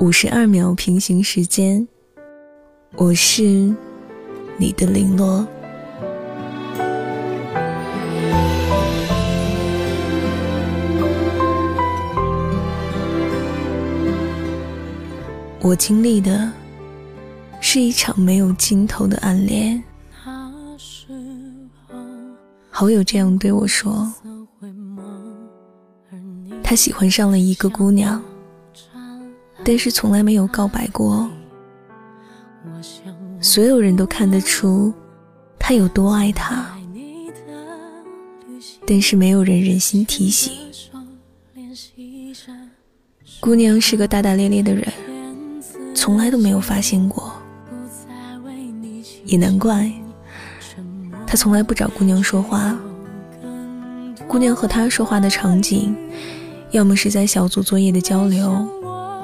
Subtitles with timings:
[0.00, 1.86] 五十二秒平行时间，
[2.96, 3.42] 我是
[4.56, 5.46] 你的零落。
[15.60, 16.50] 我经历的
[17.60, 19.82] 是一场没有尽头的暗恋。
[22.70, 24.10] 好友这样对我说
[26.64, 28.18] ：“他喜欢上了一个姑娘。”
[29.64, 31.28] 但是从来没有告白过，
[33.40, 34.92] 所有人都看得出
[35.58, 36.66] 他有多爱她，
[38.86, 40.52] 但是没有人忍心提醒。
[43.38, 44.92] 姑娘是个大大咧咧的人，
[45.94, 47.32] 从来都没有发现过，
[49.24, 49.90] 也难怪，
[51.26, 52.76] 他从来不找姑娘说话。
[54.26, 55.96] 姑娘和他说话的场景，
[56.70, 58.79] 要么是在小组作业的交流。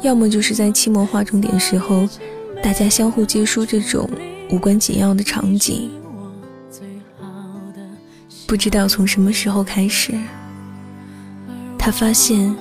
[0.00, 2.08] 要么就是在期末划重点时候，
[2.62, 4.08] 大家相互接说这种
[4.50, 5.90] 无关紧要的场景。
[8.46, 10.12] 不知道从什么时候开始，
[11.76, 12.54] 他发现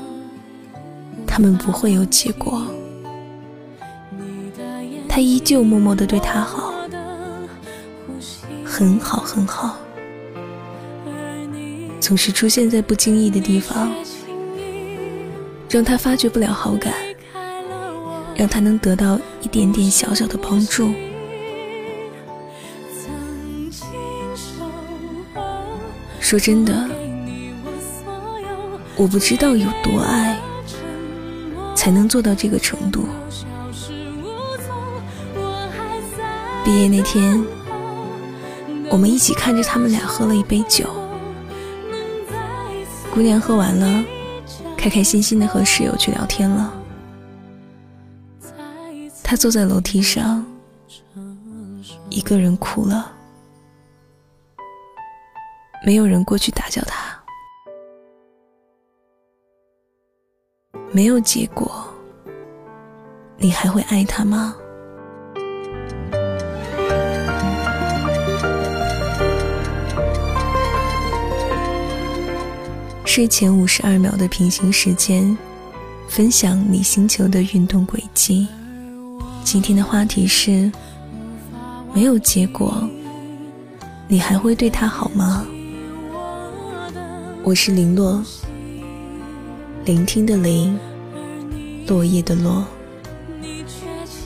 [1.26, 2.68] 他们不会有结果。
[5.08, 6.74] 他依旧默默的对他好，
[8.66, 9.78] 很好很好，
[12.00, 13.92] 总是出现在不经意的地方，
[15.70, 16.94] 让他发觉不了好感。
[18.38, 20.94] 让他能得到一点点小小的帮助。
[26.20, 26.88] 说真的，
[28.96, 30.38] 我不知道有多爱，
[31.74, 33.08] 才能做到这个程度。
[36.64, 37.44] 毕业那天，
[38.90, 40.86] 我们一起看着他们俩喝了一杯酒，
[43.12, 44.04] 姑娘喝完了，
[44.76, 46.74] 开开心心的和室友去聊天了。
[49.30, 50.46] 他坐在楼梯上，
[52.10, 53.12] 一个人哭了，
[55.86, 57.22] 没有人过去打搅他。
[60.94, 61.86] 没有结果，
[63.36, 64.56] 你还会爱他吗？
[73.04, 75.38] 睡前五十二秒的平行时间，
[76.08, 78.48] 分享你星球的运动轨迹。
[79.50, 80.70] 今天的话题是：
[81.94, 82.86] 没有结果，
[84.06, 85.48] 你还会对他好吗？
[87.44, 88.22] 我是林落，
[89.86, 90.78] 聆听的林，
[91.88, 92.66] 落叶的落。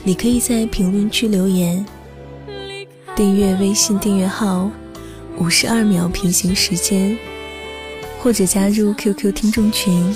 [0.02, 1.86] 你可以在评论区留言，
[3.14, 4.68] 订阅微信订阅号
[5.38, 7.16] “五十二秒平行时间”，
[8.20, 10.12] 或者加入 QQ 听众群：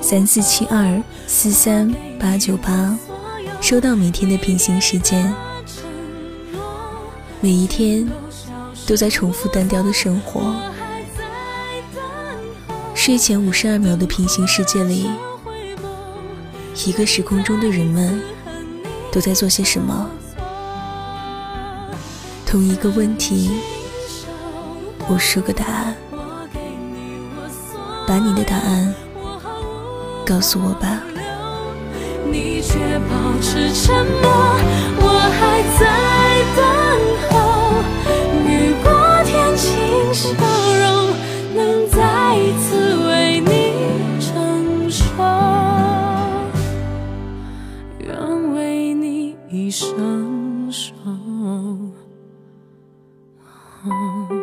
[0.00, 2.98] 三四七二四三八九八。
[3.60, 5.32] 收到每天的平行时间，
[7.40, 8.08] 每一天
[8.86, 10.54] 都在重复单调的生活。
[12.94, 15.08] 睡前五十二秒的平行世界里，
[16.84, 18.20] 一个时空中的人们
[19.12, 20.10] 都在做些什么？
[22.46, 23.50] 同一个问题，
[25.08, 25.96] 无数个答案，
[28.06, 28.92] 把你的答案
[30.26, 31.02] 告诉我吧。
[32.30, 34.30] 你却保持沉默
[35.00, 35.08] 我
[35.38, 35.82] 还在
[36.56, 36.60] 等
[37.30, 37.30] 候。
[38.46, 38.88] 雨过
[39.24, 40.84] 天晴笑容
[41.54, 43.50] 能再一次为你
[44.20, 45.04] 承受
[47.98, 50.92] 愿为你一生守
[53.82, 54.39] 候